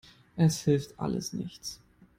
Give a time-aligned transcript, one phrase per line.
[0.35, 1.79] Es hilft alles nichts.